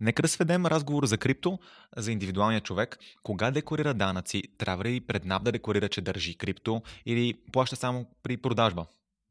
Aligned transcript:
Нека 0.00 0.22
да 0.22 0.28
сведем 0.28 0.66
разговор 0.66 1.06
за 1.06 1.18
крипто, 1.18 1.58
за 1.96 2.12
индивидуалния 2.12 2.60
човек. 2.60 2.98
Кога 3.22 3.50
декларира 3.50 3.94
данъци? 3.94 4.42
Трябва 4.58 4.84
ли 4.84 5.00
пред 5.00 5.24
НАП 5.24 5.42
да 5.42 5.52
декларира, 5.52 5.88
че 5.88 6.00
държи 6.00 6.34
крипто 6.34 6.82
или 7.06 7.34
плаща 7.52 7.76
само 7.76 8.06
при 8.22 8.36
продажба? 8.36 8.86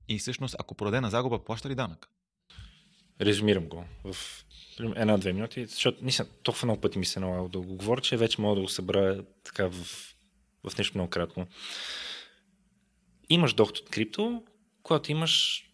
И 0.07 0.20
всъщност, 0.20 0.55
ако 0.59 0.75
продаде 0.75 1.01
на 1.01 1.09
загуба, 1.09 1.43
плаща 1.43 1.70
ли 1.70 1.75
данък? 1.75 2.09
Резюмирам 3.21 3.65
го 3.67 3.83
в 4.04 4.46
една-две 4.79 5.33
минути, 5.33 5.65
защото 5.65 6.04
наистина 6.04 6.28
толкова 6.43 6.66
много 6.66 6.82
пъти 6.82 7.00
ми 7.00 7.06
се 7.06 7.20
налага 7.20 7.50
да 7.50 7.60
го 7.60 7.76
говоря, 7.76 8.02
че 8.02 8.18
вече 8.18 8.42
мога 8.42 8.56
да 8.56 8.62
го 8.62 8.68
събра 8.68 9.22
така 9.44 9.68
в, 9.68 10.16
в 10.70 10.78
нещо 10.78 10.97
много 10.97 11.10
кратко. 11.10 11.47
Имаш 13.29 13.54
доход 13.54 13.78
от 13.78 13.90
крипто, 13.90 14.44
когато 14.84 15.12
имаш 15.12 15.65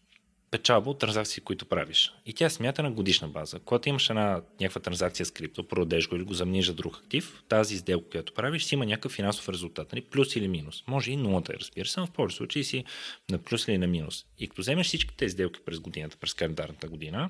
печалба 0.52 0.90
от 0.90 1.00
транзакции, 1.00 1.44
които 1.44 1.66
правиш. 1.66 2.14
И 2.26 2.34
тя 2.34 2.50
смята 2.50 2.84
на 2.84 2.92
годишна 2.92 3.28
база. 3.28 3.60
Когато 3.60 3.90
имаш 3.90 4.10
една 4.10 4.42
някаква 4.62 4.82
транзакция 4.82 5.26
с 5.26 5.32
крипто, 5.32 5.68
продадеш 5.68 6.10
го 6.10 6.16
или 6.16 6.24
го 6.24 6.34
замениш 6.34 6.66
за 6.66 6.74
друг 6.74 6.98
актив, 6.98 7.44
тази 7.50 7.78
сделка, 7.78 8.10
която 8.10 8.34
правиш, 8.34 8.64
си 8.64 8.76
има 8.76 8.86
някакъв 8.86 9.12
финансов 9.12 9.50
резултат, 9.50 9.92
нали? 9.94 10.02
плюс 10.02 10.36
или 10.36 10.48
минус. 10.48 10.84
Може 10.88 11.12
и 11.12 11.16
нулата, 11.16 11.54
разбира 11.54 11.86
се, 11.86 12.00
но 12.00 12.08
в 12.08 12.12
повече 12.12 12.36
случаи 12.36 12.64
си 12.64 12.86
на 13.30 13.38
плюс 13.38 13.68
или 13.68 13.78
на 13.78 13.88
минус. 13.88 14.26
И 14.40 14.48
като 14.48 14.62
вземеш 14.62 14.88
всички 14.88 15.18
тези 15.18 15.32
сделки 15.32 15.60
през 15.66 15.80
годината, 15.80 16.18
през 16.18 16.34
календарната 16.34 16.88
година, 16.88 17.30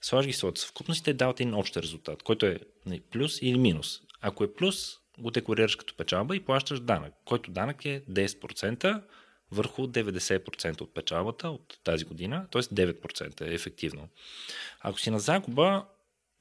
слагаш 0.00 0.26
ги 0.26 0.32
в 0.32 0.52
съвкупност 0.54 1.00
и 1.00 1.04
те 1.04 1.14
дават 1.14 1.40
един 1.40 1.54
общ 1.54 1.76
резултат, 1.76 2.22
който 2.22 2.46
е 2.46 2.60
нали, 2.86 3.00
плюс 3.00 3.42
или 3.42 3.58
минус. 3.58 4.00
Ако 4.20 4.44
е 4.44 4.54
плюс, 4.54 4.98
го 5.18 5.30
декларираш 5.30 5.76
като 5.76 5.96
печалба 5.96 6.36
и 6.36 6.40
плащаш 6.40 6.80
данък, 6.80 7.14
който 7.24 7.50
данък 7.50 7.84
е 7.84 8.02
10%, 8.10 9.00
върху 9.54 9.86
90% 9.86 10.80
от 10.80 10.94
печалбата 10.94 11.48
от 11.48 11.78
тази 11.84 12.04
година, 12.04 12.46
т.е. 12.50 12.62
9% 12.62 13.40
е 13.40 13.54
ефективно. 13.54 14.08
Ако 14.80 15.00
си 15.00 15.10
на 15.10 15.20
загуба, 15.20 15.84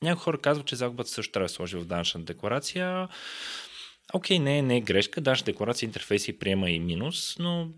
някои 0.02 0.24
хора 0.24 0.38
казват, 0.38 0.68
че 0.68 0.76
загубата 0.76 1.10
също 1.10 1.32
трябва 1.32 1.46
да 1.46 1.54
сложи 1.54 1.78
в 1.78 1.86
данъчна 1.86 2.22
декларация. 2.22 3.08
Окей, 4.14 4.40
не, 4.40 4.62
не 4.62 4.78
е 4.78 4.82
грешка. 4.82 5.22
Данъчна 5.22 5.46
декларация 5.46 5.88
интерфейси 5.88 6.40
приема 6.40 6.70
и 6.70 6.80
минус, 6.80 7.36
но 7.40 7.70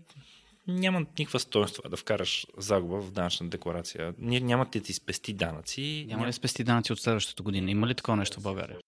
няма 0.68 1.06
никаква 1.18 1.40
стоеност 1.40 1.80
да 1.90 1.96
вкараш 1.96 2.46
загуба 2.58 3.00
в 3.00 3.10
данъчна 3.10 3.48
декларация. 3.48 4.14
Няма 4.18 4.66
да 4.72 4.80
ти 4.80 4.92
спести 4.92 5.32
данъци. 5.32 6.06
Няма 6.08 6.26
ли 6.26 6.32
спести 6.32 6.64
данъци 6.64 6.92
от 6.92 7.00
следващата 7.00 7.42
година? 7.42 7.70
Има 7.70 7.86
ли 7.86 7.94
такова 7.94 8.16
нещо 8.16 8.40
в 8.40 8.42
България? 8.42 8.78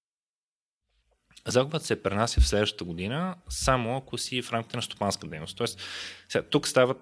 Загубата 1.53 1.85
се 1.85 2.03
пренася 2.03 2.41
в 2.41 2.49
следващата 2.49 2.85
година, 2.85 3.35
само 3.49 3.97
ако 3.97 4.19
си 4.19 4.43
в 4.43 4.53
рамките 4.53 4.77
на 4.77 4.83
стопанска 4.83 5.27
дейност. 5.27 5.57
Тоест, 5.57 5.81
сега, 6.29 6.43
тук 6.43 6.69
стават, 6.69 6.99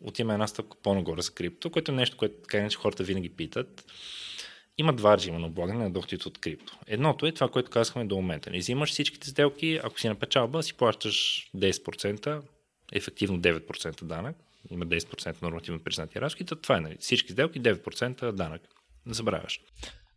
отиваме 0.00 0.32
една 0.32 0.46
стъпка 0.46 0.76
по-нагоре 0.82 1.22
с 1.22 1.30
крипто, 1.30 1.70
което 1.70 1.92
е 1.92 1.94
нещо, 1.94 2.16
което 2.16 2.34
така 2.42 2.58
иначе 2.58 2.76
хората 2.76 3.02
винаги 3.02 3.28
питат. 3.28 3.84
Има 4.78 4.92
два 4.92 5.16
режима 5.16 5.38
на 5.38 5.46
облагане 5.46 5.84
на 5.84 5.90
доходите 5.90 6.28
от 6.28 6.38
крипто. 6.38 6.78
Едното 6.86 7.26
е 7.26 7.32
това, 7.32 7.48
което 7.48 7.70
казахме 7.70 8.04
до 8.04 8.16
момента. 8.16 8.50
Не 8.50 8.58
взимаш 8.58 8.90
всичките 8.90 9.28
сделки, 9.28 9.80
ако 9.84 10.00
си 10.00 10.08
на 10.08 10.14
печалба, 10.14 10.62
си 10.62 10.74
плащаш 10.74 11.48
10%, 11.56 12.42
ефективно 12.92 13.40
9% 13.40 14.04
данък. 14.04 14.36
Има 14.70 14.86
10% 14.86 15.42
нормативно 15.42 15.80
признати 15.80 16.20
разходи. 16.20 16.44
Това 16.44 16.76
е 16.76 16.80
нали. 16.80 16.96
всички 17.00 17.32
сделки, 17.32 17.62
9% 17.62 18.32
данък. 18.32 18.62
Не 19.06 19.14
забравяш. 19.14 19.60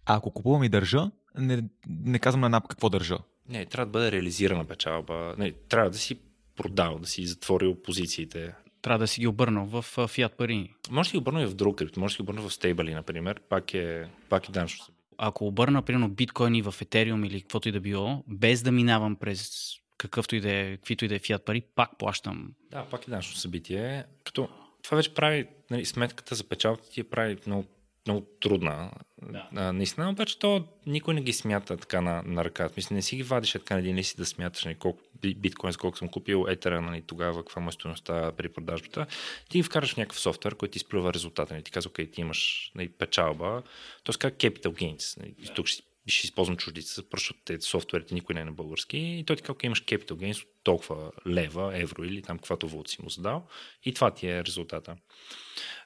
А 0.06 0.16
ако 0.16 0.32
купувам 0.32 0.64
и 0.64 0.70
държа, 0.70 1.12
не, 1.38 1.64
не 1.88 2.20
казвам 2.20 2.42
на 2.42 2.50
НАП 2.50 2.68
какво 2.68 2.90
държа. 2.90 3.18
Не, 3.50 3.66
трябва 3.66 3.86
да 3.86 3.92
бъде 3.92 4.12
реализирана 4.12 4.66
печалба. 4.66 5.36
Не, 5.38 5.52
трябва 5.52 5.90
да 5.90 5.98
си 5.98 6.20
продал, 6.56 7.00
да 7.00 7.08
си 7.08 7.26
затворил 7.26 7.82
позициите. 7.82 8.56
Трябва 8.82 9.00
да 9.00 9.08
си 9.08 9.20
ги 9.20 9.28
обърнал 9.28 9.66
в 9.66 10.08
фиат 10.08 10.38
пари. 10.38 10.74
Може 10.92 11.10
да 11.10 11.12
ги 11.12 11.18
обърнал 11.18 11.44
и 11.44 11.46
в 11.46 11.54
друг 11.54 11.78
крипто, 11.78 12.00
може 12.00 12.14
да 12.14 12.18
ги 12.18 12.22
обърнал 12.22 12.50
в 12.50 12.54
стейбали, 12.54 12.94
например. 12.94 13.40
Пак 13.50 13.74
е, 13.74 14.08
пак 14.30 14.50
е 14.50 14.52
данъчно 14.52 14.86
Ако 15.18 15.48
обърна, 15.48 15.82
примерно, 15.82 16.10
биткоини 16.10 16.62
в 16.62 16.72
Ethereum 16.72 17.28
или 17.28 17.42
каквото 17.42 17.70
и 17.70 17.72
да 17.72 17.80
било, 17.80 18.24
без 18.28 18.64
да 18.64 18.72
минавам 18.72 19.16
през 19.16 19.50
какъвто 19.98 20.36
и 20.36 20.42
да 20.42 20.52
е, 20.52 20.78
каквито 20.78 21.06
и 21.06 21.08
да 21.08 21.16
е 21.16 21.20
фиат 21.20 21.46
пари, 21.46 21.62
пак 21.76 21.98
плащам. 21.98 22.54
Да, 22.72 22.86
пак 22.86 23.08
е 23.08 23.10
данъчно 23.10 23.36
събитие. 23.36 24.06
Като 24.24 24.50
това 24.84 24.98
вече 24.98 25.14
прави, 25.14 25.48
нали, 25.72 25.86
сметката 25.86 26.36
за 26.36 26.44
печалбата 26.44 26.90
ти 26.90 27.00
я 27.00 27.10
прави 27.10 27.38
много 27.48 27.66
много 28.08 28.28
трудна. 28.42 28.92
Да. 29.22 29.50
А, 29.56 29.74
наистина, 29.74 30.10
обаче 30.10 30.40
то 30.40 30.68
никой 30.86 31.14
не 31.14 31.22
ги 31.22 31.34
смята 31.34 31.78
така 31.78 32.02
на, 32.02 32.24
на 32.26 32.46
ръка. 32.46 32.70
Мисля, 32.78 32.96
не 32.96 33.02
си 33.02 33.16
ги 33.16 33.24
вадиш 33.24 33.52
така 33.52 33.74
на 33.74 33.80
един 33.80 33.96
лист 33.96 34.18
да 34.18 34.26
смяташ 34.26 34.66
нали, 34.66 34.76
колко 34.76 35.00
биткоин, 35.36 35.74
колко 35.74 35.98
съм 35.98 36.10
купил 36.10 36.46
етера, 36.50 36.82
нали, 36.82 37.02
тогава 37.02 37.44
каква 37.44 37.62
му 37.62 37.70
е 37.70 37.72
стоеността 37.72 38.32
при 38.32 38.50
продажбата. 38.50 39.06
Ти 39.50 39.58
ги 39.58 39.64
вкараш 39.64 39.94
в 39.94 39.98
някакъв 39.98 40.20
софтуер, 40.20 40.56
който 40.56 40.72
ти 40.72 40.78
изплюва 40.78 41.14
резултата. 41.14 41.54
Нали, 41.54 41.64
ти 41.64 41.72
казва, 41.72 41.90
окей, 41.90 42.12
ти 42.12 42.22
имаш 42.22 42.72
нали, 42.76 42.90
печалба. 42.90 43.64
Тоест 44.04 44.20
как 44.20 44.34
capital 44.34 44.68
gains. 44.68 45.20
Нали, 45.20 45.36
да. 45.40 45.54
Тук 45.54 45.68
ще, 45.68 45.84
ще 46.08 46.28
използвам 46.28 46.58
чуждица, 46.58 47.04
защото 47.14 47.40
те 47.46 47.62
софтуерите 47.62 48.14
никой 48.14 48.36
не 48.36 48.42
е 48.42 48.46
на 48.46 48.52
български. 48.52 48.98
И 48.98 49.24
той 49.24 49.36
ти 49.36 49.42
казва, 49.42 49.60
имаш 49.64 49.84
capital 49.84 50.14
gains 50.14 50.42
от 50.42 50.50
толкова 50.64 51.12
лева, 51.28 51.72
евро 51.82 52.04
или 52.04 52.22
там 52.22 52.38
каквато 52.38 52.68
валута 52.68 52.92
си 52.92 53.02
му 53.02 53.10
задал. 53.10 53.48
И 53.84 53.94
това 53.94 54.12
ти 54.12 54.28
е 54.28 54.44
резултата. 54.44 54.96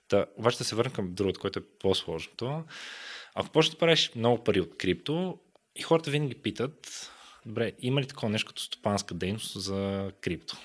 Та, 0.07 0.25
обаче 0.38 0.57
да 0.57 0.63
се 0.63 0.75
върна 0.75 0.94
към 0.94 1.13
другото, 1.13 1.40
което 1.40 1.59
е 1.59 1.63
по-сложното. 1.79 2.63
Ако 3.35 3.50
почнеш 3.50 3.73
да 3.73 3.79
правиш 3.79 4.12
много 4.16 4.44
пари 4.44 4.62
от 4.62 4.78
крипто, 4.78 5.40
и 5.75 5.81
хората 5.81 6.12
винаги 6.12 6.35
питат, 6.35 7.12
добре, 7.45 7.72
има 7.79 8.01
ли 8.01 8.07
такова 8.07 8.29
нещо 8.29 8.47
като 8.47 8.62
стопанска 8.62 9.13
дейност 9.13 9.62
за 9.62 10.12
крипто? 10.22 10.57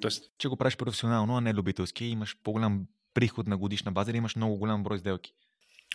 Тоест... 0.00 0.32
Че 0.38 0.48
го 0.48 0.56
правиш 0.56 0.76
професионално, 0.76 1.36
а 1.36 1.40
не 1.40 1.54
любителски, 1.54 2.04
имаш 2.04 2.36
по-голям 2.44 2.86
приход 3.14 3.46
на 3.46 3.56
годишна 3.56 3.92
база 3.92 4.10
или 4.10 4.18
имаш 4.18 4.36
много 4.36 4.56
голям 4.56 4.82
брой 4.82 4.98
сделки? 4.98 5.32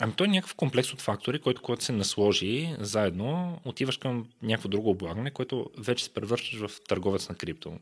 Ами 0.02 0.14
той 0.14 0.28
е 0.28 0.30
някакъв 0.30 0.56
комплекс 0.56 0.94
от 0.94 1.02
фактори, 1.02 1.40
който 1.40 1.62
когато 1.62 1.84
се 1.84 1.92
насложи 1.92 2.76
заедно, 2.80 3.60
отиваш 3.66 3.98
към 3.98 4.28
някакво 4.42 4.70
друго 4.70 4.90
облагане, 4.90 5.32
което 5.32 5.70
вече 5.78 6.04
се 6.04 6.14
превръщаш 6.14 6.60
в 6.60 6.82
търговец 6.88 7.30
на 7.30 7.36
крипто. 7.36 7.80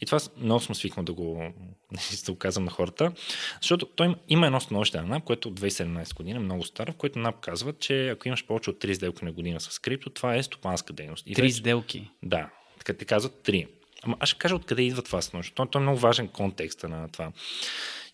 И 0.00 0.06
това 0.06 0.18
много 0.36 0.60
съм 0.60 0.74
свикнал 0.74 1.04
да 1.04 1.12
го, 1.12 1.52
да 2.26 2.32
го 2.32 2.38
казвам 2.38 2.64
на 2.64 2.70
хората, 2.70 3.12
защото 3.60 3.86
той 3.86 4.14
има 4.28 4.46
едно 4.46 4.60
становище 4.60 5.00
на 5.00 5.06
НАП, 5.06 5.24
което 5.24 5.48
от 5.48 5.60
2017 5.60 6.14
година 6.14 6.36
е 6.36 6.42
много 6.42 6.64
старо, 6.64 6.92
в 6.92 6.96
което 6.96 7.18
НАП 7.18 7.40
казва, 7.40 7.72
че 7.72 8.08
ако 8.08 8.28
имаш 8.28 8.46
повече 8.46 8.70
от 8.70 8.84
3 8.84 8.92
сделки 8.92 9.24
на 9.24 9.32
година 9.32 9.60
с 9.60 9.78
крипто, 9.78 10.10
това 10.10 10.36
е 10.36 10.42
стопанска 10.42 10.92
дейност. 10.92 11.26
Три 11.34 11.50
сделки? 11.50 12.10
Да, 12.22 12.50
така 12.78 12.92
те 12.92 13.04
казват 13.04 13.32
3. 13.44 13.68
Ама 14.02 14.16
аз 14.20 14.28
ще 14.28 14.38
кажа 14.38 14.54
откъде 14.54 14.82
идва 14.82 15.02
това 15.02 15.22
становище. 15.22 15.54
То, 15.54 15.66
то 15.66 15.78
е 15.78 15.82
много 15.82 15.98
важен 15.98 16.28
контекст 16.28 16.82
на 16.82 17.08
това. 17.08 17.32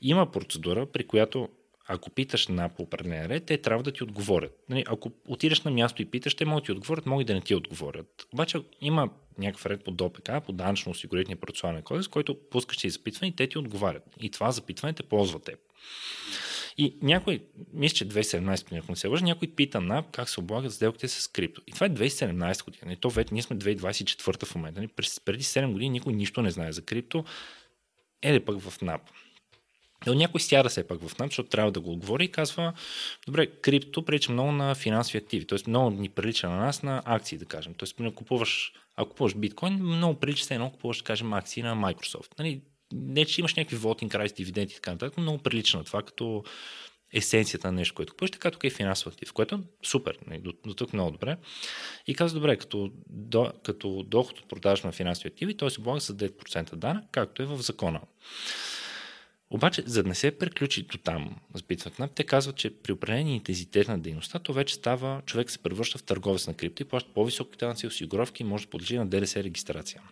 Има 0.03 0.31
процедура, 0.31 0.87
при 0.87 1.06
която 1.06 1.49
ако 1.88 2.10
питаш 2.10 2.48
на 2.48 2.68
по 2.68 2.82
определен 2.82 3.26
ред, 3.26 3.46
те 3.46 3.58
трябва 3.58 3.82
да 3.82 3.92
ти 3.92 4.04
отговорят. 4.04 4.64
Нали, 4.68 4.84
ако 4.88 5.10
отидеш 5.28 5.60
на 5.60 5.70
място 5.70 6.02
и 6.02 6.04
питаш, 6.04 6.34
те 6.34 6.44
могат 6.44 6.62
да 6.62 6.66
ти 6.66 6.72
отговорят, 6.72 7.06
могат 7.06 7.26
да 7.26 7.34
не 7.34 7.41
ти 7.41 7.54
отговорят. 7.54 8.26
Обаче 8.32 8.58
има 8.80 9.10
някакъв 9.38 9.66
ред 9.66 9.84
по 9.84 9.91
ДОПК, 9.91 10.30
по 10.46 10.52
данъчно 10.52 10.92
осигурителния 10.92 11.41
процесуален 11.41 11.82
кодекс, 11.82 12.08
който 12.08 12.34
пускаш 12.50 12.76
ти 12.76 12.91
запитване 12.91 13.28
и 13.28 13.36
те 13.36 13.48
ти 13.48 13.58
отговарят. 13.58 14.02
И 14.20 14.30
това 14.30 14.50
запитване 14.50 14.94
те 14.94 15.02
ползва 15.02 15.41
теб. 15.41 15.58
И 16.78 16.98
някой, 17.02 17.41
мисля, 17.72 17.94
че 17.94 18.08
2017 18.08 18.64
година, 18.64 18.80
ако 18.82 18.92
не 18.92 18.97
се 18.97 19.08
лъжа, 19.08 19.24
някой 19.24 19.48
пита 19.48 19.80
на 19.80 20.04
как 20.12 20.28
се 20.28 20.41
облагат 20.41 20.72
сделките 20.72 21.08
с 21.08 21.28
крипто. 21.28 21.62
И 21.66 21.72
това 21.72 21.86
е 21.86 21.91
2017 21.91 22.64
година. 22.64 22.92
И 22.92 22.97
то 22.97 23.10
вече 23.10 23.34
ние 23.34 23.42
сме 23.42 23.56
2024 23.56 24.47
в 24.47 24.54
момента. 24.54 24.80
Нали, 24.80 24.88
преди 25.24 25.44
7 25.44 25.72
години 25.72 25.91
никой 25.91 26.12
нищо 26.12 26.42
не 26.42 26.50
знае 26.50 26.72
за 26.72 26.82
крипто. 26.82 27.24
Еде 28.22 28.44
пък 28.44 28.60
в 28.60 28.82
НАП. 28.82 29.02
Но 30.06 30.15
някой 30.15 30.41
сяда 30.41 30.69
все 30.69 30.87
пак 30.87 31.09
в 31.09 31.19
НАП, 31.19 31.31
защото 31.31 31.49
трябва 31.49 31.72
да 31.72 31.81
го 31.81 31.93
отговори 31.93 32.25
и 32.25 32.33
казва, 32.33 32.72
добре, 33.27 33.47
крипто 33.47 34.05
прилича 34.05 34.33
много 34.33 34.53
на 34.53 34.75
финансови 34.75 35.19
активи, 35.19 35.47
т.е. 35.47 35.59
много 35.66 35.91
ни 35.91 36.09
прилича 36.09 36.49
на 36.49 36.56
нас 36.56 36.83
на 36.83 37.03
акции, 37.05 37.38
да 37.38 37.44
кажем. 37.44 37.75
Т.е. 37.75 38.06
ако 38.06 38.15
купуваш, 38.15 38.72
ако 38.97 39.10
купуваш 39.10 39.34
биткоин, 39.34 39.75
много 39.75 40.21
прилича 40.21 40.44
се 40.44 40.55
едно, 40.55 40.71
купуваш, 40.71 40.99
да 40.99 41.05
кажем, 41.05 41.33
акции 41.33 41.62
на 41.62 41.77
Microsoft. 41.77 42.39
Нали, 42.39 42.60
не, 42.93 43.25
че 43.25 43.41
имаш 43.41 43.55
някакви 43.55 43.77
voting 43.77 44.09
rights, 44.09 44.37
дивиденти 44.37 44.72
и 44.72 44.75
така 44.75 44.93
нататък, 44.93 45.16
но 45.16 45.22
много 45.22 45.39
прилича 45.39 45.78
на 45.78 45.84
това, 45.84 46.03
като 46.03 46.44
есенцията 47.12 47.69
на 47.69 47.72
нещо, 47.72 47.94
което 47.94 48.12
купуваш, 48.12 48.31
така 48.31 48.50
тук 48.50 48.65
е 48.65 48.71
финансов 48.71 49.12
актив, 49.12 49.33
което 49.33 49.55
е 49.55 49.59
супер, 49.87 50.19
нали, 50.27 50.39
до, 50.39 50.53
до 50.66 50.75
тук 50.75 50.93
много 50.93 51.10
добре. 51.10 51.37
И 52.06 52.15
казва, 52.15 52.41
добре, 52.41 52.56
като, 52.56 52.91
до, 53.07 53.53
като 53.63 54.03
доход 54.03 54.39
от 54.39 54.48
продажа 54.48 54.86
на 54.86 54.92
финансови 54.92 55.28
активи, 55.28 55.57
той 55.57 55.71
се 55.71 55.80
облага 55.80 56.01
с 56.01 56.16
10% 56.16 56.74
дана, 56.74 57.03
както 57.13 57.42
е 57.42 57.47
в 57.47 57.63
закона. 57.63 58.01
Обаче, 59.50 59.82
за 59.86 60.02
да 60.02 60.08
не 60.08 60.14
се 60.14 60.38
приключи 60.38 60.82
до 60.82 60.98
там 60.98 61.36
запитват 61.54 62.00
те 62.14 62.24
казват, 62.24 62.56
че 62.56 62.74
при 62.74 62.92
определени 62.92 63.34
интензитет 63.34 63.88
на 63.88 63.98
дейността, 63.98 64.38
то 64.38 64.52
вече 64.52 64.74
става, 64.74 65.22
човек 65.26 65.50
се 65.50 65.58
превръща 65.58 65.98
в 65.98 66.02
търговец 66.02 66.47
на 66.47 66.54
крипто 66.54 66.82
и 66.82 66.84
плаща 66.84 67.10
по-високи 67.14 67.58
данъци, 67.58 67.86
осигуровки 67.86 68.42
и 68.42 68.47
може 68.47 68.64
да 68.64 68.70
подлежи 68.70 68.98
на 68.98 69.06
ДДС 69.06 69.44
регистрация. 69.44 70.02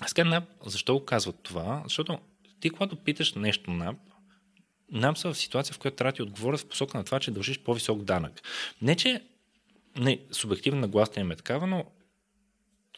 Аз 0.00 0.12
казвам, 0.12 0.44
защо 0.66 0.94
го 0.94 1.04
казват 1.04 1.36
това? 1.42 1.82
Защото 1.84 2.18
ти, 2.60 2.70
когато 2.70 2.96
питаш 2.96 3.34
нещо 3.34 3.70
НАП, 3.70 3.96
НАП 4.90 5.18
са 5.18 5.32
в 5.32 5.38
ситуация, 5.38 5.74
в 5.74 5.78
която 5.78 5.96
трябва 5.96 6.12
да 6.12 6.16
ти 6.16 6.22
отговорят 6.22 6.60
в 6.60 6.66
посока 6.66 6.98
на 6.98 7.04
това, 7.04 7.20
че 7.20 7.30
дължиш 7.30 7.58
по-висок 7.58 8.02
данък. 8.02 8.42
Не, 8.82 8.96
че 8.96 9.22
не, 9.98 10.18
субективна 10.30 10.80
нагласа 10.80 11.20
им 11.20 11.30
е 11.30 11.36
такава, 11.36 11.66
но 11.66 11.84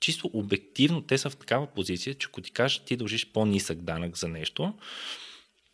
чисто 0.00 0.30
обективно 0.32 1.02
те 1.02 1.18
са 1.18 1.30
в 1.30 1.36
такава 1.36 1.66
позиция, 1.66 2.14
че 2.14 2.28
ако 2.30 2.40
ти 2.40 2.50
кажеш, 2.50 2.78
ти 2.78 2.96
дължиш 2.96 3.26
по-нисък 3.32 3.82
данък 3.82 4.16
за 4.16 4.28
нещо, 4.28 4.74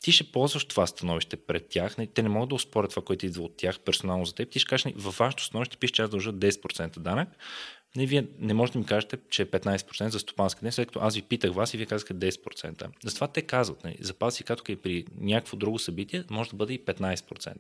ти 0.07 0.13
ще 0.13 0.33
ползваш 0.33 0.65
това 0.65 0.87
становище 0.87 1.37
пред 1.37 1.69
тях. 1.69 1.97
Те 2.15 2.23
не 2.23 2.29
могат 2.29 2.49
да 2.49 2.55
успорят 2.55 2.91
това, 2.91 3.03
което 3.03 3.27
идва 3.27 3.43
от 3.43 3.57
тях 3.57 3.81
персонално 3.81 4.25
за 4.25 4.35
теб. 4.35 4.51
Ти 4.51 4.59
ще 4.59 4.69
кажеш, 4.69 4.93
във 4.97 5.19
вашето 5.19 5.45
становище 5.45 5.77
пише, 5.77 5.93
че 5.93 6.03
аз 6.03 6.11
дължа 6.11 6.33
10% 6.33 6.99
данък. 6.99 7.29
Не, 7.97 8.07
вие 8.07 8.27
не 8.39 8.55
можете 8.55 8.79
да 8.79 8.79
ми 8.79 8.87
кажете, 8.87 9.17
че 9.31 9.43
е 9.43 9.47
15% 9.47 10.09
за 10.09 10.19
стопанска 10.19 10.61
ден, 10.61 10.73
след 10.73 10.89
като 10.89 11.01
аз 11.01 11.15
ви 11.15 11.23
питах 11.23 11.53
вас 11.53 11.75
и 11.75 11.77
вие 11.77 11.87
казахте 11.87 12.15
10%. 12.15 12.89
Затова 13.05 13.29
те 13.29 13.43
казват, 13.43 13.85
не, 13.85 13.97
запаси 14.01 14.45
като 14.45 14.73
и 14.73 14.77
при 14.77 15.05
някакво 15.21 15.57
друго 15.57 15.79
събитие, 15.79 16.25
може 16.31 16.51
да 16.51 16.57
бъде 16.57 16.75
и 16.75 16.85
15%. 16.85 17.55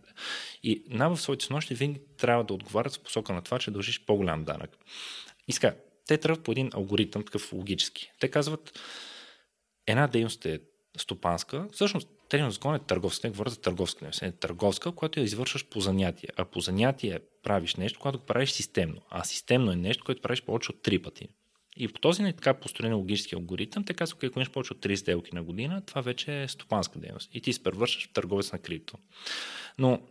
И 0.63 0.85
на 0.89 1.09
в 1.09 1.21
своите 1.21 1.45
становища 1.45 1.75
винаги 1.75 2.01
трябва 2.17 2.45
да 2.45 2.55
отговарят 2.55 2.97
в 2.97 3.01
посока 3.01 3.33
на 3.33 3.43
това, 3.43 3.59
че 3.59 3.71
дължиш 3.71 4.05
по-голям 4.07 4.45
данък. 4.45 4.71
И 5.49 5.53
сега, 5.53 5.75
те 6.07 6.19
тръгват 6.19 6.45
по 6.45 6.53
един 6.53 6.71
алгоритъм, 6.75 7.23
такъв 7.25 7.53
логически. 7.53 8.11
Те 8.21 8.29
казват, 8.29 8.81
една 9.87 10.07
дейност 10.07 10.47
е 10.47 10.61
стопанска, 10.97 11.69
всъщност 11.73 12.09
терминът 12.29 12.55
закон 12.55 12.75
е 12.75 12.79
търговска, 12.79 13.27
не 13.27 13.31
говоря 13.31 13.51
за 13.51 13.61
търговска 13.61 14.01
дейност, 14.01 14.23
е 14.23 14.33
търговска, 14.33 14.93
която 14.93 15.21
я 15.21 15.25
извършваш 15.25 15.67
по 15.67 15.81
занятие. 15.81 16.29
А 16.37 16.45
по 16.45 16.61
занятие 16.61 17.21
правиш 17.43 17.75
нещо, 17.75 18.01
което 18.01 18.19
го 18.19 18.25
правиш 18.25 18.51
системно. 18.51 19.01
А 19.11 19.25
системно 19.25 19.73
е 19.73 19.77
нещо, 19.77 20.05
което 20.05 20.23
правиш 20.23 20.43
повече 20.43 20.71
от 20.71 20.83
три 20.83 20.99
пъти. 20.99 21.29
И 21.77 21.89
по 21.89 22.01
този 22.01 22.23
така 22.23 22.55
построен 22.55 22.95
логически 22.95 23.35
алгоритъм, 23.35 23.85
те 23.85 23.95
казват, 23.95 24.25
ако 24.25 24.39
имаш 24.39 24.51
повече 24.51 24.73
от 24.73 24.79
3 24.79 24.95
сделки 24.95 25.35
на 25.35 25.43
година, 25.43 25.83
това 25.87 26.01
вече 26.01 26.43
е 26.43 26.49
стопанска 26.49 26.99
дейност. 26.99 27.31
И 27.35 27.41
ти 27.41 27.53
се 27.53 27.63
превършаш 27.63 28.09
в 28.09 28.13
търговец 28.13 28.53
на 28.53 28.59
крипто. 28.59 28.99
Но 29.79 30.03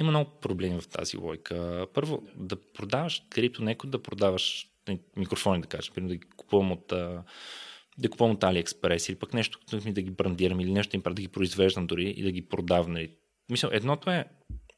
има 0.00 0.10
много 0.10 0.30
проблеми 0.40 0.80
в 0.80 0.88
тази 0.88 1.16
логика. 1.16 1.86
Първо, 1.94 2.22
да 2.36 2.56
продаваш 2.72 3.22
крипто, 3.30 3.62
неко 3.62 3.86
да 3.86 4.02
продаваш 4.02 4.68
микрофони, 5.16 5.60
да 5.60 5.68
кажем, 5.68 6.08
да 6.08 6.16
ги 6.16 6.26
купувам 6.36 6.72
от 6.72 6.92
да 7.98 8.10
купувам 8.10 8.34
от 8.34 8.40
AliExpress 8.40 9.10
или 9.10 9.16
пък 9.16 9.34
нещо, 9.34 9.58
да 9.72 10.02
ги 10.02 10.10
брандирам 10.10 10.60
или 10.60 10.72
нещо 10.72 10.96
им 10.96 11.02
да 11.02 11.22
ги 11.22 11.28
произвеждам 11.28 11.86
дори 11.86 12.10
и 12.10 12.22
да 12.22 12.30
ги 12.30 12.48
продавам. 12.48 12.92
Нали. 12.92 13.10
Мисля, 13.50 13.70
едното 13.72 14.10
е 14.10 14.24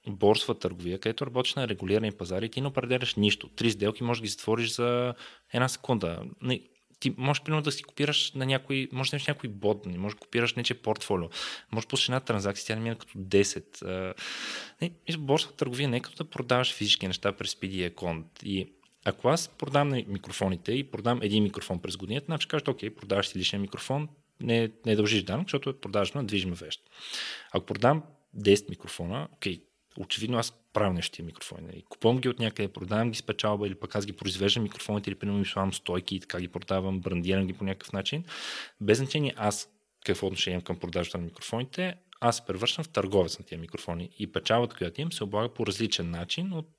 борсова 0.09 0.59
търговия, 0.59 0.99
където 0.99 1.27
работиш 1.27 1.55
на 1.55 1.69
регулирани 1.69 2.13
пазари 2.13 2.47
и 2.47 2.49
ти 2.49 2.61
не 2.61 2.67
определяш 2.67 3.15
нищо. 3.15 3.49
Три 3.49 3.71
сделки 3.71 4.05
може 4.05 4.21
да 4.21 4.25
ги 4.25 4.29
затвориш 4.29 4.71
за 4.71 5.15
една 5.53 5.69
секунда. 5.69 6.23
Не, 6.43 6.61
ти 7.01 7.15
можеш 7.17 7.43
примерно 7.43 7.63
да 7.63 7.73
си 7.73 7.83
копираш 7.83 8.33
на 8.33 8.47
някой, 8.47 8.89
може 8.93 9.11
да 9.11 9.17
имаш 9.17 9.27
някой 9.27 9.51
бот, 9.51 9.87
не 9.87 9.99
може 9.99 10.15
да 10.15 10.21
копираш 10.21 10.55
нече 10.55 10.75
портфолио, 10.75 11.29
може 11.73 11.87
пуснеш 11.87 12.09
една 12.09 12.21
транзакция, 12.21 12.67
тя 12.67 12.75
не 12.75 12.81
мина 12.81 12.97
като 12.97 13.19
10. 13.19 14.15
Не, 14.81 14.91
борсова 15.19 15.53
търговия 15.53 15.89
не 15.89 15.97
е 15.97 16.01
като 16.01 16.25
да 16.25 16.31
продаваш 16.31 16.75
физически 16.75 17.07
неща 17.07 17.33
през 17.33 17.55
PD 17.55 17.87
аккаунт. 17.87 18.27
И 18.43 18.73
ако 19.07 19.29
аз 19.29 19.49
продам 19.49 19.89
микрофоните 19.89 20.73
и 20.73 20.85
продам 20.85 21.23
един 21.23 21.43
микрофон 21.43 21.79
през 21.79 21.97
годината, 21.97 22.25
значи 22.27 22.49
кажеш, 22.49 22.69
окей, 22.69 22.91
продаваш 22.91 23.29
си 23.29 23.39
личен 23.39 23.61
микрофон, 23.61 24.09
не, 24.41 24.71
не 24.87 24.97
дължиш 24.97 25.23
данък, 25.23 25.45
защото 25.47 25.71
е 25.71 25.81
продажа 25.81 26.13
на 26.15 26.25
движима 26.25 26.55
вещ. 26.55 26.81
Ако 27.53 27.67
продам 27.67 28.03
10 28.39 28.71
микрофона, 28.71 29.29
окей, 29.33 29.63
очевидно 29.99 30.39
аз 30.39 30.55
правя 30.73 30.93
нещо 30.93 31.25
микрофони. 31.25 31.67
Нали. 31.67 31.85
Купувам 31.89 32.19
ги 32.19 32.29
от 32.29 32.39
някъде, 32.39 32.73
продавам 32.73 33.11
ги 33.11 33.19
с 33.19 33.23
печалба 33.23 33.67
или 33.67 33.75
пък 33.75 33.97
аз 33.97 34.07
ги 34.07 34.13
произвеждам 34.13 34.63
микрофоните 34.63 35.11
или 35.11 35.19
примерно 35.19 35.45
слагам 35.45 35.73
стойки 35.73 36.17
и 36.17 36.21
така 36.21 36.41
ги 36.41 36.49
продавам, 36.49 37.01
брандирам 37.01 37.47
ги 37.47 37.53
по 37.53 37.65
някакъв 37.65 37.93
начин. 37.93 38.25
Без 38.81 38.99
значение 38.99 39.35
аз 39.37 39.69
какво 40.07 40.27
отношение 40.27 40.55
имам 40.55 40.65
към 40.65 40.79
продажата 40.79 41.19
на 41.19 41.25
микрофоните, 41.25 41.95
аз 42.21 42.37
се 42.37 42.43
превръщам 42.47 42.85
в 42.85 42.89
търговец 42.89 43.39
на 43.39 43.45
тия 43.45 43.59
микрофони 43.59 44.11
и 44.19 44.33
печалбата, 44.33 44.77
която 44.77 45.01
имам, 45.01 45.13
се 45.13 45.25
облага 45.25 45.55
по 45.55 45.67
различен 45.67 46.11
начин 46.11 46.53
от 46.53 46.71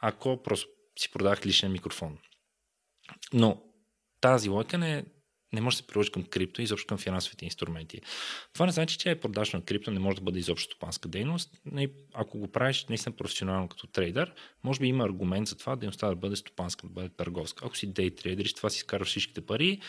ако 0.00 0.42
просто 0.42 0.68
си 0.98 1.10
продавах 1.10 1.46
личен 1.46 1.72
микрофон. 1.72 2.18
Но 3.32 3.62
тази 4.20 4.48
лойка 4.48 4.78
не, 4.78 5.04
не 5.52 5.60
може 5.60 5.76
да 5.76 5.78
се 5.78 5.86
приложи 5.86 6.10
към 6.10 6.24
крипто 6.24 6.60
и 6.60 6.64
изобщо 6.64 6.86
към 6.86 6.98
финансовите 6.98 7.44
инструменти. 7.44 8.00
Това 8.52 8.66
не 8.66 8.72
значи, 8.72 8.98
че 8.98 9.10
е 9.10 9.20
продажа 9.20 9.56
на 9.56 9.64
крипто 9.64 9.90
не 9.90 9.98
може 9.98 10.16
да 10.16 10.22
бъде 10.22 10.38
изобщо 10.38 10.70
стопанска 10.70 11.08
дейност. 11.08 11.60
Ако 12.14 12.38
го 12.38 12.52
правиш 12.52 12.86
наистина 12.88 13.16
професионално 13.16 13.68
като 13.68 13.86
трейдър, 13.86 14.34
може 14.64 14.80
би 14.80 14.86
има 14.86 15.04
аргумент 15.04 15.48
за 15.48 15.56
това 15.56 15.76
дейността 15.76 16.08
да 16.08 16.16
бъде 16.16 16.36
стопанска, 16.36 16.86
да 16.86 16.92
бъде 16.92 17.08
търговска. 17.08 17.66
Ако 17.66 17.76
си 17.76 17.92
дей 17.92 18.14
трейдер 18.14 18.46
това 18.56 18.70
си 18.70 18.76
изкарваш 18.76 19.08
всичките 19.08 19.40
пари, 19.40 19.80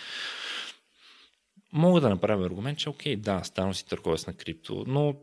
мога 1.73 2.01
да 2.01 2.09
направя 2.09 2.45
аргумент, 2.45 2.79
че 2.79 2.89
окей, 2.89 3.15
да, 3.15 3.44
ставам 3.44 3.73
си 3.73 3.85
търговец 3.85 4.27
на 4.27 4.33
крипто, 4.33 4.83
но 4.88 5.15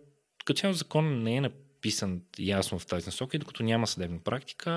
като 0.44 0.60
цяло 0.60 0.74
закон 0.74 1.22
не 1.22 1.36
е 1.36 1.40
написан 1.40 2.22
ясно 2.38 2.78
в 2.78 2.86
тази 2.86 3.06
насока 3.06 3.36
и 3.36 3.40
докато 3.40 3.62
няма 3.62 3.86
съдебна 3.86 4.18
практика, 4.18 4.70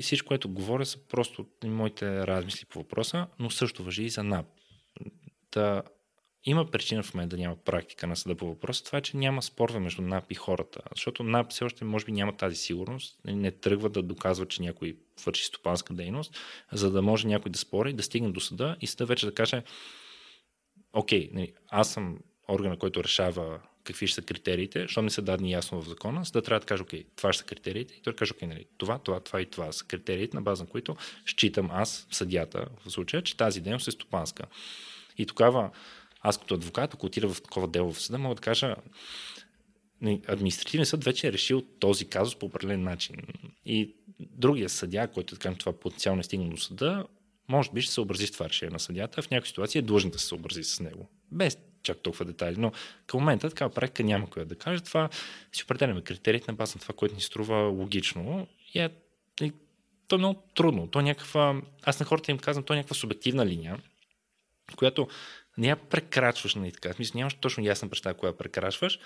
всичко, 0.00 0.28
което 0.28 0.48
говоря, 0.48 0.86
са 0.86 0.98
просто 1.08 1.46
моите 1.64 2.26
размисли 2.26 2.66
по 2.66 2.78
въпроса, 2.78 3.26
но 3.38 3.50
също 3.50 3.84
въжи 3.84 4.04
и 4.04 4.10
за 4.10 4.22
НАП. 4.22 4.46
Да, 5.52 5.82
има 6.44 6.70
причина 6.70 7.02
в 7.02 7.14
мен 7.14 7.28
да 7.28 7.36
няма 7.36 7.56
практика 7.56 8.06
на 8.06 8.16
съда 8.16 8.34
по 8.34 8.46
въпроса, 8.46 8.84
това 8.84 8.98
е, 8.98 9.02
че 9.02 9.16
няма 9.16 9.42
спорва 9.42 9.80
между 9.80 10.02
НАП 10.02 10.32
и 10.32 10.34
хората. 10.34 10.80
Защото 10.94 11.22
НАП 11.22 11.50
все 11.50 11.64
още 11.64 11.84
може 11.84 12.04
би 12.04 12.12
няма 12.12 12.36
тази 12.36 12.56
сигурност, 12.56 13.20
не 13.24 13.50
тръгва 13.50 13.88
да 13.88 14.02
доказва, 14.02 14.48
че 14.48 14.62
някой 14.62 14.96
върши 15.26 15.44
стопанска 15.44 15.94
дейност, 15.94 16.36
за 16.72 16.90
да 16.90 17.02
може 17.02 17.26
някой 17.26 17.50
да 17.50 17.58
спори, 17.58 17.92
да 17.92 18.02
стигне 18.02 18.30
до 18.30 18.40
съда 18.40 18.76
и 18.80 18.86
съда 18.86 19.06
вече 19.06 19.26
да 19.26 19.34
каже, 19.34 19.62
окей, 20.92 21.30
нали, 21.32 21.52
аз 21.68 21.92
съм 21.92 22.18
органа, 22.48 22.78
който 22.78 23.04
решава 23.04 23.60
какви 23.86 24.06
ще 24.06 24.14
са 24.14 24.22
критериите, 24.22 24.82
защото 24.82 25.02
не 25.02 25.10
са 25.10 25.22
дадени 25.22 25.52
ясно 25.52 25.82
в 25.82 25.88
закона, 25.88 26.24
за 26.24 26.32
да 26.32 26.42
трябва 26.42 26.60
да 26.60 26.66
каже, 26.66 26.82
окей, 26.82 27.04
това 27.16 27.32
ще 27.32 27.40
са 27.40 27.46
критериите. 27.46 27.94
И 27.94 28.02
той 28.02 28.12
каже, 28.12 28.32
окей, 28.36 28.48
нали, 28.48 28.64
това, 28.78 28.98
това, 28.98 29.20
това 29.20 29.40
и 29.40 29.46
това 29.46 29.72
са 29.72 29.84
критериите, 29.84 30.36
на 30.36 30.42
база 30.42 30.62
на 30.62 30.68
които 30.68 30.96
считам 31.26 31.70
аз, 31.72 32.06
съдята, 32.10 32.66
в 32.86 32.90
случая, 32.90 33.22
че 33.22 33.36
тази 33.36 33.60
дейност 33.60 33.88
е 33.88 33.90
стопанска. 33.90 34.44
И 35.18 35.26
тогава 35.26 35.70
аз 36.20 36.38
като 36.38 36.54
адвокат, 36.54 36.94
ако 36.94 37.06
отида 37.06 37.28
в 37.28 37.42
такова 37.42 37.68
дело 37.68 37.92
в 37.92 38.00
съда, 38.00 38.18
мога 38.18 38.34
да 38.34 38.40
кажа, 38.40 38.76
нали, 40.00 40.22
административният 40.28 40.88
съд 40.88 41.04
вече 41.04 41.28
е 41.28 41.32
решил 41.32 41.62
този 41.62 42.08
казус 42.08 42.38
по 42.38 42.46
определен 42.46 42.82
начин. 42.82 43.16
И 43.66 43.94
другия 44.20 44.68
съдя, 44.68 45.08
който 45.08 45.34
така 45.34 45.54
това 45.54 45.72
потенциално 45.72 46.20
е 46.20 46.24
стигнал 46.24 46.48
до 46.48 46.56
съда, 46.56 47.06
може 47.48 47.70
би 47.72 47.82
ще 47.82 47.88
се 47.88 47.94
съобрази 47.94 48.26
с 48.26 48.30
това 48.30 48.48
решение 48.48 48.72
на 48.72 48.80
съдята, 48.80 49.22
в 49.22 49.30
някакви 49.30 49.48
ситуации 49.48 49.78
е 49.78 49.82
длъжен 49.82 50.10
да 50.10 50.18
се 50.18 50.26
съобрази 50.26 50.64
с 50.64 50.80
него. 50.80 51.08
Без 51.32 51.58
чак 51.86 51.98
толкова 51.98 52.24
детайли. 52.24 52.56
Но 52.58 52.72
към 53.06 53.20
момента 53.20 53.48
такава 53.48 53.74
практика 53.74 54.04
няма 54.04 54.30
кой 54.30 54.44
да 54.44 54.56
каже. 54.56 54.82
Това 54.82 55.08
си 55.52 55.62
определяме 55.62 56.02
критериите 56.02 56.50
на 56.50 56.54
база 56.54 56.72
на 56.76 56.80
това, 56.80 56.94
което 56.94 57.14
ни 57.14 57.20
струва 57.20 57.56
логично. 57.56 58.48
И 58.74 58.78
е, 58.78 58.90
и, 59.40 59.52
то 60.08 60.16
е 60.16 60.18
много 60.18 60.42
трудно. 60.54 60.86
То 60.86 61.00
е 61.00 61.02
някаква, 61.02 61.62
аз 61.82 62.00
на 62.00 62.06
хората 62.06 62.30
им 62.30 62.38
казвам, 62.38 62.64
то 62.64 62.72
е 62.72 62.76
някаква 62.76 62.94
субективна 62.94 63.46
линия, 63.46 63.78
която 64.76 65.08
не 65.58 65.68
я 65.68 65.76
прекрачваш, 65.76 66.54
нали 66.54 66.72
така. 66.72 66.92
Смисъл, 66.92 67.18
нямаш 67.18 67.34
точно 67.34 67.64
ясна 67.64 67.88
представа, 67.88 68.14
коя 68.14 68.36
прекрачваш. 68.36 68.98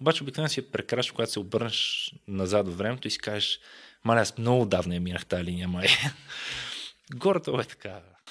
Обаче 0.00 0.22
обикновено 0.22 0.48
си 0.48 0.60
я 0.60 0.70
прекрачваш, 0.70 1.10
когато 1.10 1.32
се 1.32 1.40
обърнеш 1.40 2.10
назад 2.28 2.66
във 2.66 2.78
времето 2.78 3.08
и 3.08 3.10
си 3.10 3.18
кажеш, 3.18 3.60
маля, 4.04 4.20
аз 4.20 4.38
много 4.38 4.66
давно 4.66 4.94
я 4.94 5.00
минах 5.00 5.26
тази 5.26 5.44
линия, 5.44 5.68
май. 5.68 5.86
Гората 7.14 7.50
е 7.60 7.64
така. 7.64 8.00